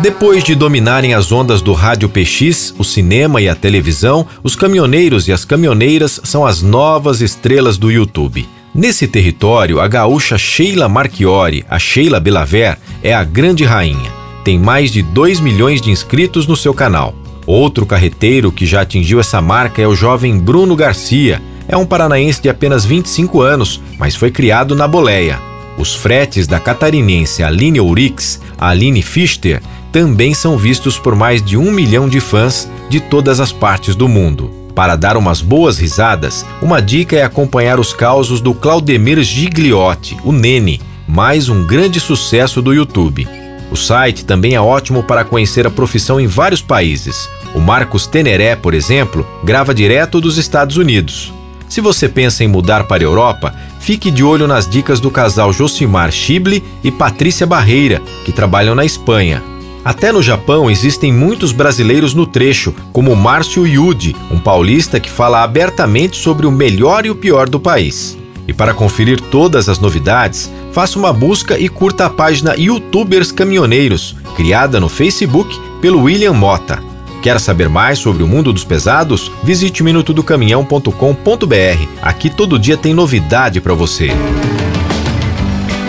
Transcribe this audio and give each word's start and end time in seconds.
Depois 0.00 0.42
de 0.42 0.54
dominarem 0.54 1.12
as 1.12 1.30
ondas 1.30 1.60
do 1.60 1.74
rádio 1.74 2.08
PX, 2.08 2.74
o 2.78 2.82
cinema 2.82 3.38
e 3.42 3.50
a 3.50 3.54
televisão, 3.54 4.26
os 4.42 4.56
caminhoneiros 4.56 5.28
e 5.28 5.32
as 5.32 5.44
caminhoneiras 5.44 6.18
são 6.24 6.46
as 6.46 6.62
novas 6.62 7.20
estrelas 7.20 7.76
do 7.76 7.90
YouTube. 7.90 8.48
Nesse 8.74 9.06
território, 9.06 9.78
a 9.78 9.86
gaúcha 9.86 10.38
Sheila 10.38 10.88
Marchiori, 10.88 11.66
a 11.68 11.78
Sheila 11.78 12.18
Belaver, 12.18 12.78
é 13.02 13.12
a 13.12 13.22
grande 13.22 13.62
rainha. 13.62 14.10
Tem 14.42 14.58
mais 14.58 14.90
de 14.90 15.02
2 15.02 15.38
milhões 15.38 15.82
de 15.82 15.90
inscritos 15.90 16.46
no 16.46 16.56
seu 16.56 16.72
canal. 16.72 17.14
Outro 17.46 17.84
carreteiro 17.84 18.50
que 18.50 18.64
já 18.64 18.80
atingiu 18.80 19.20
essa 19.20 19.42
marca 19.42 19.82
é 19.82 19.86
o 19.86 19.94
jovem 19.94 20.38
Bruno 20.38 20.74
Garcia. 20.74 21.42
É 21.68 21.76
um 21.76 21.84
paranaense 21.84 22.40
de 22.40 22.48
apenas 22.48 22.86
25 22.86 23.42
anos, 23.42 23.82
mas 23.98 24.16
foi 24.16 24.30
criado 24.30 24.74
na 24.74 24.88
boleia. 24.88 25.38
Os 25.76 25.94
fretes 25.94 26.46
da 26.46 26.58
catarinense 26.58 27.42
Aline 27.42 27.80
Ourix, 27.80 28.40
Aline 28.58 29.02
Fichter, 29.02 29.62
também 29.92 30.34
são 30.34 30.56
vistos 30.56 30.98
por 30.98 31.14
mais 31.14 31.42
de 31.42 31.56
um 31.56 31.70
milhão 31.70 32.08
de 32.08 32.20
fãs 32.20 32.70
de 32.88 33.00
todas 33.00 33.40
as 33.40 33.52
partes 33.52 33.94
do 33.94 34.08
mundo. 34.08 34.50
Para 34.74 34.96
dar 34.96 35.16
umas 35.16 35.42
boas 35.42 35.78
risadas, 35.78 36.46
uma 36.62 36.80
dica 36.80 37.16
é 37.16 37.22
acompanhar 37.22 37.80
os 37.80 37.92
causos 37.92 38.40
do 38.40 38.54
Claudemir 38.54 39.22
Gigliotti, 39.22 40.16
o 40.24 40.32
Nene, 40.32 40.80
mais 41.06 41.48
um 41.48 41.66
grande 41.66 41.98
sucesso 41.98 42.62
do 42.62 42.72
YouTube. 42.72 43.28
O 43.70 43.76
site 43.76 44.24
também 44.24 44.54
é 44.54 44.60
ótimo 44.60 45.02
para 45.02 45.24
conhecer 45.24 45.66
a 45.66 45.70
profissão 45.70 46.20
em 46.20 46.26
vários 46.26 46.62
países. 46.62 47.28
O 47.54 47.60
Marcos 47.60 48.06
Teneré, 48.06 48.56
por 48.56 48.74
exemplo, 48.74 49.26
grava 49.44 49.74
direto 49.74 50.20
dos 50.20 50.38
Estados 50.38 50.76
Unidos. 50.76 51.32
Se 51.68 51.80
você 51.80 52.08
pensa 52.08 52.42
em 52.42 52.48
mudar 52.48 52.84
para 52.84 53.02
a 53.02 53.06
Europa, 53.06 53.54
fique 53.78 54.10
de 54.10 54.24
olho 54.24 54.46
nas 54.46 54.68
dicas 54.68 54.98
do 54.98 55.10
casal 55.10 55.52
Josimar 55.52 56.10
Schible 56.10 56.64
e 56.82 56.90
Patrícia 56.90 57.46
Barreira, 57.46 58.02
que 58.24 58.32
trabalham 58.32 58.74
na 58.74 58.84
Espanha. 58.84 59.49
Até 59.84 60.12
no 60.12 60.22
Japão 60.22 60.70
existem 60.70 61.12
muitos 61.12 61.52
brasileiros 61.52 62.12
no 62.12 62.26
trecho, 62.26 62.74
como 62.92 63.16
Márcio 63.16 63.66
Yudi, 63.66 64.14
um 64.30 64.38
paulista 64.38 65.00
que 65.00 65.10
fala 65.10 65.42
abertamente 65.42 66.16
sobre 66.16 66.46
o 66.46 66.50
melhor 66.50 67.06
e 67.06 67.10
o 67.10 67.14
pior 67.14 67.48
do 67.48 67.58
país. 67.58 68.16
E 68.46 68.52
para 68.52 68.74
conferir 68.74 69.20
todas 69.20 69.68
as 69.68 69.78
novidades, 69.78 70.50
faça 70.72 70.98
uma 70.98 71.12
busca 71.12 71.58
e 71.58 71.68
curta 71.68 72.06
a 72.06 72.10
página 72.10 72.54
Youtubers 72.56 73.32
Caminhoneiros, 73.32 74.16
criada 74.36 74.78
no 74.78 74.88
Facebook 74.88 75.58
pelo 75.80 76.02
William 76.02 76.34
Mota. 76.34 76.82
Quer 77.22 77.38
saber 77.38 77.68
mais 77.68 77.98
sobre 77.98 78.22
o 78.22 78.26
mundo 78.26 78.52
dos 78.52 78.64
pesados? 78.64 79.30
Visite 79.42 79.82
minutodocaminhão.com.br. 79.82 81.88
Aqui 82.02 82.30
todo 82.30 82.58
dia 82.58 82.76
tem 82.76 82.94
novidade 82.94 83.60
para 83.60 83.74
você. 83.74 84.10